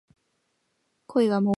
[1.07, 1.49] 恋は盲目